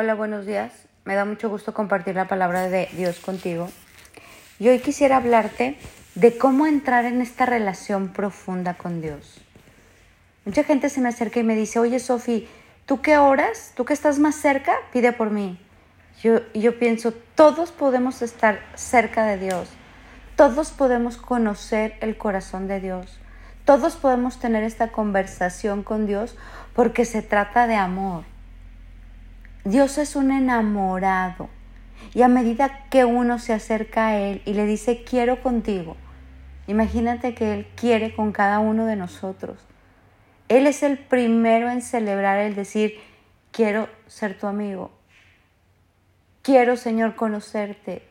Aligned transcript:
Hola, 0.00 0.14
buenos 0.14 0.46
días. 0.46 0.70
Me 1.04 1.16
da 1.16 1.24
mucho 1.24 1.48
gusto 1.48 1.74
compartir 1.74 2.14
la 2.14 2.28
palabra 2.28 2.68
de 2.68 2.88
Dios 2.92 3.18
contigo. 3.18 3.68
Y 4.60 4.68
hoy 4.68 4.78
quisiera 4.78 5.16
hablarte 5.16 5.76
de 6.14 6.38
cómo 6.38 6.68
entrar 6.68 7.04
en 7.04 7.20
esta 7.20 7.46
relación 7.46 8.10
profunda 8.10 8.74
con 8.74 9.00
Dios. 9.00 9.40
Mucha 10.44 10.62
gente 10.62 10.88
se 10.88 11.00
me 11.00 11.08
acerca 11.08 11.40
y 11.40 11.42
me 11.42 11.56
dice, 11.56 11.80
oye 11.80 11.98
Sofi, 11.98 12.46
¿tú 12.86 13.02
qué 13.02 13.18
oras? 13.18 13.72
¿Tú 13.74 13.84
que 13.84 13.92
estás 13.92 14.20
más 14.20 14.36
cerca? 14.36 14.76
Pide 14.92 15.10
por 15.10 15.30
mí. 15.30 15.58
Yo, 16.22 16.42
yo 16.54 16.78
pienso, 16.78 17.12
todos 17.34 17.72
podemos 17.72 18.22
estar 18.22 18.60
cerca 18.76 19.26
de 19.26 19.36
Dios. 19.36 19.68
Todos 20.36 20.70
podemos 20.70 21.16
conocer 21.16 21.96
el 22.02 22.16
corazón 22.16 22.68
de 22.68 22.78
Dios. 22.78 23.18
Todos 23.64 23.96
podemos 23.96 24.38
tener 24.38 24.62
esta 24.62 24.92
conversación 24.92 25.82
con 25.82 26.06
Dios 26.06 26.36
porque 26.72 27.04
se 27.04 27.20
trata 27.20 27.66
de 27.66 27.74
amor. 27.74 28.22
Dios 29.68 29.98
es 29.98 30.16
un 30.16 30.30
enamorado 30.30 31.50
y 32.14 32.22
a 32.22 32.28
medida 32.28 32.86
que 32.88 33.04
uno 33.04 33.38
se 33.38 33.52
acerca 33.52 34.06
a 34.06 34.16
Él 34.16 34.40
y 34.46 34.54
le 34.54 34.64
dice 34.64 35.04
quiero 35.04 35.42
contigo, 35.42 35.94
imagínate 36.66 37.34
que 37.34 37.52
Él 37.52 37.66
quiere 37.76 38.16
con 38.16 38.32
cada 38.32 38.60
uno 38.60 38.86
de 38.86 38.96
nosotros. 38.96 39.66
Él 40.48 40.66
es 40.66 40.82
el 40.82 40.96
primero 40.96 41.68
en 41.68 41.82
celebrar 41.82 42.38
el 42.38 42.54
decir 42.54 42.98
quiero 43.52 43.90
ser 44.06 44.38
tu 44.38 44.46
amigo, 44.46 44.90
quiero 46.40 46.78
Señor 46.78 47.14
conocerte. 47.14 48.08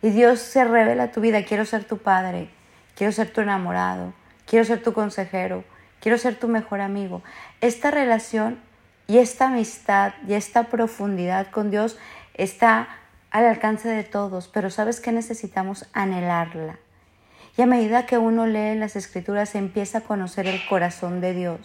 Y 0.00 0.10
Dios 0.10 0.38
se 0.38 0.62
revela 0.62 1.10
tu 1.10 1.20
vida, 1.20 1.44
quiero 1.44 1.64
ser 1.64 1.82
tu 1.82 1.98
padre, 1.98 2.50
quiero 2.94 3.12
ser 3.12 3.32
tu 3.32 3.40
enamorado, 3.40 4.14
quiero 4.46 4.64
ser 4.64 4.80
tu 4.80 4.92
consejero, 4.92 5.64
quiero 5.98 6.18
ser 6.18 6.36
tu 6.36 6.46
mejor 6.46 6.80
amigo. 6.80 7.24
Esta 7.60 7.90
relación 7.90 8.60
y 9.06 9.18
esta 9.18 9.46
amistad 9.46 10.14
y 10.26 10.34
esta 10.34 10.64
profundidad 10.64 11.50
con 11.50 11.70
Dios 11.70 11.98
está 12.34 12.88
al 13.30 13.46
alcance 13.46 13.88
de 13.88 14.04
todos, 14.04 14.48
pero 14.48 14.70
sabes 14.70 15.00
que 15.00 15.12
necesitamos 15.12 15.86
anhelarla. 15.92 16.78
Y 17.56 17.62
a 17.62 17.66
medida 17.66 18.06
que 18.06 18.18
uno 18.18 18.46
lee 18.46 18.76
las 18.76 18.96
escrituras 18.96 19.54
empieza 19.54 19.98
a 19.98 20.00
conocer 20.02 20.46
el 20.46 20.64
corazón 20.68 21.20
de 21.20 21.34
Dios, 21.34 21.58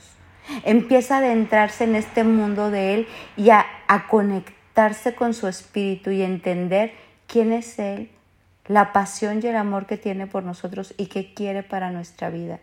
empieza 0.63 1.15
a 1.15 1.19
adentrarse 1.19 1.83
en 1.85 1.95
este 1.95 2.23
mundo 2.23 2.69
de 2.71 2.95
Él 2.95 3.07
y 3.37 3.49
a, 3.51 3.65
a 3.87 4.07
conectarse 4.07 5.15
con 5.15 5.33
su 5.33 5.47
espíritu 5.47 6.11
y 6.11 6.21
entender 6.21 6.93
quién 7.27 7.53
es 7.53 7.79
Él, 7.79 8.11
la 8.67 8.93
pasión 8.93 9.39
y 9.41 9.47
el 9.47 9.55
amor 9.55 9.85
que 9.85 9.97
tiene 9.97 10.27
por 10.27 10.43
nosotros 10.43 10.93
y 10.97 11.07
que 11.07 11.33
quiere 11.33 11.63
para 11.63 11.91
nuestra 11.91 12.29
vida. 12.29 12.59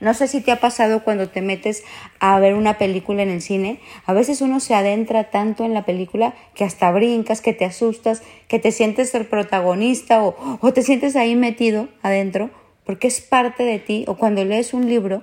No 0.00 0.14
sé 0.14 0.28
si 0.28 0.40
te 0.40 0.52
ha 0.52 0.60
pasado 0.60 1.02
cuando 1.02 1.28
te 1.28 1.42
metes 1.42 1.82
a 2.20 2.38
ver 2.38 2.54
una 2.54 2.78
película 2.78 3.22
en 3.22 3.30
el 3.30 3.42
cine. 3.42 3.80
A 4.06 4.12
veces 4.12 4.40
uno 4.40 4.60
se 4.60 4.74
adentra 4.74 5.30
tanto 5.30 5.64
en 5.64 5.74
la 5.74 5.84
película 5.84 6.34
que 6.54 6.64
hasta 6.64 6.90
brincas, 6.92 7.40
que 7.40 7.52
te 7.52 7.64
asustas, 7.64 8.22
que 8.46 8.60
te 8.60 8.70
sientes 8.70 9.14
el 9.14 9.26
protagonista 9.26 10.22
o, 10.22 10.36
o 10.60 10.72
te 10.72 10.82
sientes 10.82 11.16
ahí 11.16 11.34
metido 11.34 11.88
adentro 12.02 12.50
porque 12.84 13.08
es 13.08 13.20
parte 13.20 13.64
de 13.64 13.78
ti. 13.80 14.04
O 14.06 14.16
cuando 14.16 14.44
lees 14.44 14.72
un 14.72 14.88
libro, 14.88 15.22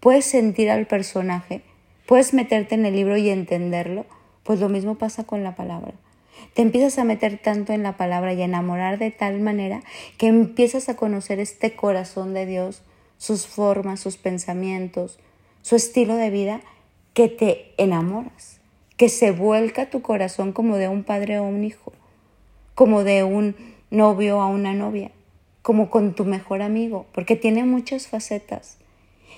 puedes 0.00 0.26
sentir 0.26 0.70
al 0.70 0.86
personaje, 0.86 1.62
puedes 2.06 2.34
meterte 2.34 2.74
en 2.74 2.86
el 2.86 2.94
libro 2.94 3.16
y 3.16 3.30
entenderlo. 3.30 4.06
Pues 4.44 4.60
lo 4.60 4.68
mismo 4.68 4.96
pasa 4.96 5.24
con 5.24 5.42
la 5.42 5.54
palabra. 5.54 5.94
Te 6.54 6.62
empiezas 6.62 6.98
a 6.98 7.04
meter 7.04 7.38
tanto 7.38 7.72
en 7.72 7.82
la 7.82 7.96
palabra 7.96 8.32
y 8.32 8.42
a 8.42 8.44
enamorar 8.44 8.98
de 8.98 9.10
tal 9.10 9.40
manera 9.40 9.82
que 10.18 10.26
empiezas 10.26 10.88
a 10.88 10.96
conocer 10.96 11.40
este 11.40 11.74
corazón 11.74 12.34
de 12.34 12.46
Dios 12.46 12.82
sus 13.20 13.46
formas, 13.46 14.00
sus 14.00 14.16
pensamientos, 14.16 15.18
su 15.60 15.76
estilo 15.76 16.16
de 16.16 16.30
vida, 16.30 16.62
que 17.12 17.28
te 17.28 17.74
enamoras, 17.76 18.60
que 18.96 19.10
se 19.10 19.30
vuelca 19.30 19.90
tu 19.90 20.00
corazón 20.00 20.52
como 20.52 20.78
de 20.78 20.88
un 20.88 21.04
padre 21.04 21.38
o 21.38 21.44
un 21.44 21.62
hijo, 21.62 21.92
como 22.74 23.04
de 23.04 23.22
un 23.22 23.54
novio 23.90 24.40
a 24.40 24.46
una 24.46 24.72
novia, 24.72 25.10
como 25.60 25.90
con 25.90 26.14
tu 26.14 26.24
mejor 26.24 26.62
amigo, 26.62 27.04
porque 27.12 27.36
tiene 27.36 27.62
muchas 27.64 28.06
facetas. 28.06 28.78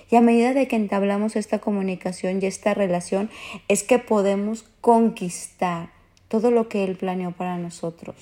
Y 0.09 0.15
a 0.15 0.21
medida 0.21 0.53
de 0.53 0.69
que 0.69 0.77
entablamos 0.77 1.35
esta 1.35 1.59
comunicación 1.59 2.39
y 2.41 2.45
esta 2.45 2.73
relación, 2.73 3.29
es 3.67 3.83
que 3.83 3.99
podemos 3.99 4.63
conquistar 4.79 5.89
todo 6.29 6.51
lo 6.51 6.69
que 6.69 6.85
Él 6.85 6.95
planeó 6.95 7.31
para 7.31 7.57
nosotros. 7.57 8.15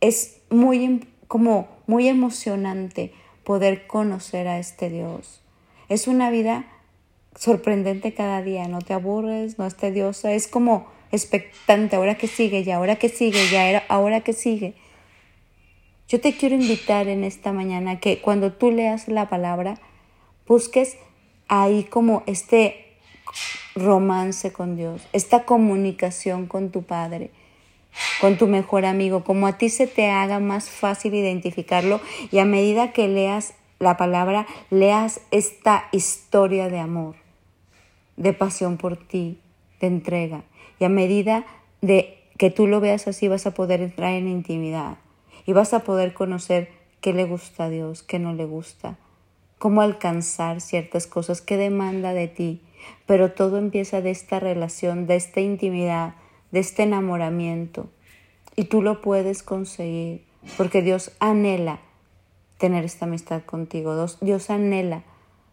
Es 0.00 0.42
muy, 0.48 1.08
como 1.26 1.66
muy 1.88 2.06
emocionante 2.06 3.12
poder 3.44 3.86
conocer 3.86 4.48
a 4.48 4.58
este 4.58 4.90
Dios. 4.90 5.40
Es 5.88 6.08
una 6.08 6.30
vida 6.30 6.64
sorprendente 7.36 8.14
cada 8.14 8.42
día, 8.42 8.68
no 8.68 8.80
te 8.80 8.94
aburres, 8.94 9.58
no 9.58 9.66
es 9.66 9.76
tediosa, 9.76 10.32
es 10.32 10.48
como 10.48 10.86
expectante, 11.12 11.96
ahora 11.96 12.16
que 12.16 12.26
sigue, 12.28 12.64
ya, 12.64 12.76
ahora 12.76 12.96
que 12.96 13.08
sigue, 13.08 13.48
ya, 13.50 13.84
ahora 13.88 14.20
que 14.20 14.32
sigue. 14.32 14.74
Yo 16.08 16.20
te 16.20 16.36
quiero 16.36 16.54
invitar 16.54 17.08
en 17.08 17.24
esta 17.24 17.52
mañana 17.52 17.98
que 17.98 18.20
cuando 18.20 18.52
tú 18.52 18.70
leas 18.70 19.08
la 19.08 19.28
palabra, 19.28 19.80
busques 20.46 20.96
ahí 21.48 21.84
como 21.84 22.22
este 22.26 22.96
romance 23.74 24.52
con 24.52 24.76
Dios, 24.76 25.02
esta 25.12 25.44
comunicación 25.44 26.46
con 26.46 26.70
tu 26.70 26.82
Padre 26.82 27.30
con 28.20 28.36
tu 28.38 28.46
mejor 28.46 28.84
amigo, 28.84 29.24
como 29.24 29.46
a 29.46 29.58
ti 29.58 29.68
se 29.68 29.86
te 29.86 30.10
haga 30.10 30.40
más 30.40 30.70
fácil 30.70 31.14
identificarlo 31.14 32.00
y 32.30 32.38
a 32.38 32.44
medida 32.44 32.92
que 32.92 33.08
leas 33.08 33.54
la 33.78 33.96
palabra, 33.96 34.46
leas 34.70 35.20
esta 35.30 35.84
historia 35.92 36.68
de 36.68 36.78
amor, 36.78 37.16
de 38.16 38.32
pasión 38.32 38.76
por 38.76 38.96
ti, 38.96 39.38
de 39.80 39.88
entrega. 39.88 40.44
Y 40.78 40.84
a 40.84 40.88
medida 40.88 41.44
de 41.80 42.18
que 42.38 42.50
tú 42.50 42.66
lo 42.66 42.80
veas 42.80 43.06
así 43.06 43.28
vas 43.28 43.46
a 43.46 43.54
poder 43.54 43.80
entrar 43.80 44.12
en 44.14 44.28
intimidad 44.28 44.98
y 45.46 45.52
vas 45.52 45.74
a 45.74 45.80
poder 45.80 46.14
conocer 46.14 46.70
qué 47.00 47.12
le 47.12 47.24
gusta 47.24 47.64
a 47.64 47.68
Dios, 47.68 48.02
qué 48.02 48.18
no 48.18 48.32
le 48.32 48.44
gusta, 48.44 48.96
cómo 49.58 49.82
alcanzar 49.82 50.60
ciertas 50.60 51.06
cosas, 51.06 51.40
qué 51.40 51.56
demanda 51.56 52.14
de 52.14 52.28
ti. 52.28 52.60
Pero 53.06 53.32
todo 53.32 53.58
empieza 53.58 54.00
de 54.00 54.10
esta 54.10 54.40
relación, 54.40 55.06
de 55.06 55.16
esta 55.16 55.40
intimidad, 55.40 56.14
de 56.54 56.60
este 56.60 56.84
enamoramiento. 56.84 57.88
Y 58.54 58.66
tú 58.66 58.80
lo 58.80 59.02
puedes 59.02 59.42
conseguir 59.42 60.24
porque 60.56 60.82
Dios 60.82 61.10
anhela 61.18 61.80
tener 62.58 62.84
esta 62.84 63.06
amistad 63.06 63.42
contigo. 63.42 64.06
Dios, 64.20 64.50
anhela 64.50 65.02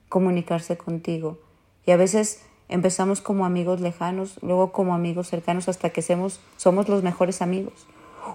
comunicarse 0.10 0.78
contigo. 0.78 1.40
Y 1.88 1.92
a 1.92 1.98
veces 1.98 2.44
empezamos 2.70 3.20
como 3.20 3.46
amigos 3.46 3.82
lejanos, 3.82 4.38
luego 4.44 4.72
como 4.72 4.94
amigos 4.94 5.28
cercanos 5.28 5.68
hasta 5.68 5.90
que 5.90 6.04
somos, 6.04 6.40
somos 6.56 6.88
los 6.88 7.02
mejores 7.02 7.42
amigos. 7.42 7.88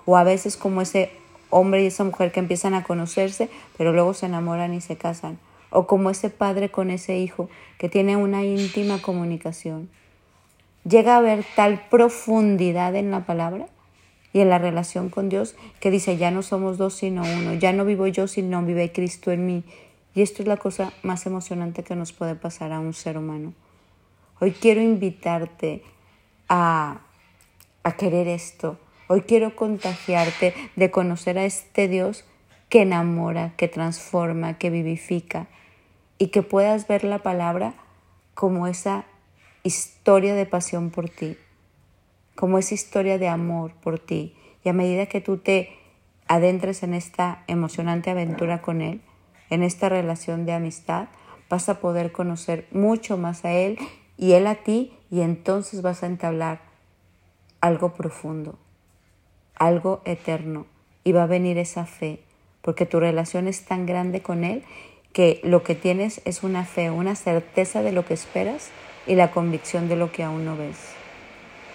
O 0.05 0.17
a 0.17 0.25
veces 0.25 0.57
como 0.57 0.83
ese 0.83 1.13
hombre 1.51 1.85
y 1.85 1.87
esa 1.87 2.03
mujer 2.03 2.33
que 2.33 2.41
empiezan 2.41 2.75
a 2.75 2.83
conocerse, 2.83 3.49
pero 3.79 3.93
luego 3.93 4.13
se 4.13 4.27
enamoran 4.27 4.75
y 4.75 4.81
se 4.81 4.97
casan. 4.97 5.39
O 5.71 5.87
como 5.87 6.11
ese 6.11 6.31
padre 6.31 6.69
con 6.73 6.91
ese 6.91 7.17
hijo 7.17 7.49
que 7.79 7.89
tiene 7.89 8.17
una 8.17 8.43
íntima 8.43 9.01
comunicación 9.01 9.89
llega 10.89 11.15
a 11.15 11.19
haber 11.19 11.45
tal 11.57 11.89
profundidad 11.89 12.95
en 12.95 13.11
la 13.11 13.27
palabra 13.27 13.67
y 14.33 14.41
en 14.41 14.51
la 14.51 14.59
relación 14.59 15.09
con 15.09 15.29
Dios 15.29 15.57
que 15.81 15.91
dice, 15.91 16.17
ya 16.17 16.31
no 16.31 16.43
somos 16.43 16.79
dos 16.79 16.95
sino 16.95 17.23
uno, 17.23 17.55
ya 17.55 17.73
no 17.73 17.85
vivo 17.85 18.07
yo 18.07 18.29
sino 18.29 18.63
vive 18.63 18.93
Cristo 18.93 19.33
en 19.33 19.47
mí. 19.47 19.65
Y 20.15 20.23
esto 20.23 20.43
es 20.43 20.49
la 20.49 20.57
cosa 20.57 20.93
más 21.03 21.27
emocionante 21.27 21.83
que 21.83 21.97
nos 21.97 22.13
puede 22.13 22.35
pasar 22.35 22.73
a 22.73 22.81
un 22.81 22.95
ser 22.95 23.19
humano. 23.19 23.53
Hoy 24.41 24.53
quiero 24.53 24.81
invitarte 24.81 25.83
a, 26.49 27.01
a 27.83 27.97
querer 27.97 28.29
esto. 28.29 28.79
Hoy 29.09 29.23
quiero 29.23 29.55
contagiarte 29.57 30.55
de 30.75 30.91
conocer 30.91 31.39
a 31.39 31.45
este 31.45 31.89
Dios 31.89 32.25
que 32.69 32.83
enamora, 32.83 33.55
que 33.57 33.69
transforma, 33.69 34.59
que 34.59 34.71
vivifica 34.71 35.49
y 36.19 36.29
que 36.29 36.43
puedas 36.43 36.89
ver 36.89 37.05
la 37.05 37.19
palabra 37.19 37.75
como 38.35 38.67
esa 38.67 39.05
historia 39.67 40.35
de 40.35 40.47
pasión 40.47 40.91
por 40.91 41.09
ti, 41.09 41.37
como 42.35 42.59
esa 42.59 42.75
historia 42.75 43.19
de 43.19 43.29
amor 43.29 43.73
por 43.75 43.99
ti. 43.99 44.35
Y 44.65 44.69
a 44.69 44.73
medida 44.73 45.07
que 45.07 45.21
tú 45.21 45.39
te 45.39 45.71
adentres 46.29 46.83
en 46.83 46.95
esta 46.95 47.45
emocionante 47.47 48.11
aventura 48.11 48.63
con 48.63 48.81
Él, 48.81 49.01
en 49.51 49.63
esta 49.63 49.89
relación 49.89 50.47
de 50.47 50.53
amistad, 50.53 51.09
vas 51.49 51.69
a 51.69 51.81
poder 51.81 52.13
conocer 52.13 52.67
mucho 52.71 53.17
más 53.17 53.45
a 53.45 53.53
Él 53.53 53.79
y 54.17 54.33
Él 54.33 54.47
a 54.47 54.57
ti 54.57 54.93
y 55.11 55.21
entonces 55.21 55.83
vas 55.83 56.03
a 56.03 56.07
entablar 56.07 56.61
algo 57.61 57.95
profundo, 57.95 58.59
algo 59.55 60.03
eterno 60.05 60.67
y 61.05 61.13
va 61.13 61.25
a 61.25 61.27
venir 61.27 61.59
esa 61.59 61.87
fe, 61.87 62.21
porque 62.63 62.87
tu 62.87 62.99
relación 62.99 63.47
es 63.47 63.65
tan 63.65 63.87
grande 63.87 64.23
con 64.23 64.43
Él 64.45 64.65
que 65.13 65.41
lo 65.45 65.63
que 65.63 65.75
tienes 65.75 66.21
es 66.25 66.43
una 66.43 66.65
fe, 66.65 66.91
una 66.91 67.15
certeza 67.15 67.83
de 67.83 67.93
lo 67.93 68.05
que 68.05 68.15
esperas 68.15 68.71
y 69.07 69.15
la 69.15 69.31
convicción 69.31 69.89
de 69.89 69.97
lo 69.97 70.13
que 70.13 70.23
aún 70.23 70.45
no 70.45 70.57
ves. 70.57 70.77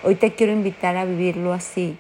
Hoy 0.04 0.16
te 0.16 0.34
quiero 0.34 0.52
invitar 0.52 0.98
a 0.98 1.06
vivirlo 1.06 1.54
así 1.54 1.98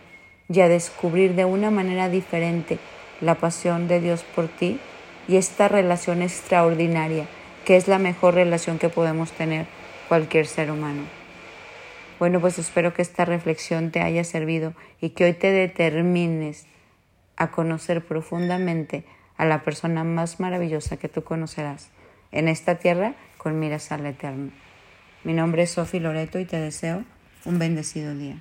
y 0.49 0.59
a 0.61 0.67
descubrir 0.67 1.35
de 1.35 1.45
una 1.45 1.71
manera 1.71 2.09
diferente 2.09 2.79
la 3.21 3.35
pasión 3.35 3.87
de 3.87 3.99
Dios 3.99 4.23
por 4.23 4.47
ti 4.47 4.79
y 5.27 5.35
esta 5.35 5.67
relación 5.67 6.21
extraordinaria 6.21 7.27
que 7.65 7.75
es 7.75 7.87
la 7.87 7.99
mejor 7.99 8.33
relación 8.33 8.79
que 8.79 8.89
podemos 8.89 9.31
tener 9.31 9.67
cualquier 10.07 10.47
ser 10.47 10.71
humano. 10.71 11.03
Bueno, 12.19 12.39
pues 12.39 12.59
espero 12.59 12.93
que 12.93 13.01
esta 13.01 13.25
reflexión 13.25 13.91
te 13.91 14.01
haya 14.01 14.23
servido 14.23 14.73
y 14.99 15.09
que 15.09 15.25
hoy 15.25 15.33
te 15.33 15.51
determines 15.51 16.65
a 17.37 17.51
conocer 17.51 18.05
profundamente 18.05 19.05
a 19.37 19.45
la 19.45 19.63
persona 19.63 20.03
más 20.03 20.39
maravillosa 20.39 20.97
que 20.97 21.09
tú 21.09 21.23
conocerás 21.23 21.89
en 22.31 22.47
esta 22.47 22.75
tierra 22.75 23.15
con 23.37 23.59
miras 23.59 23.91
al 23.91 24.05
eterno. 24.05 24.51
Mi 25.23 25.33
nombre 25.33 25.63
es 25.63 25.71
Sofi 25.71 25.99
Loreto 25.99 26.39
y 26.39 26.45
te 26.45 26.57
deseo 26.57 27.03
un 27.45 27.59
bendecido 27.59 28.15
día. 28.15 28.37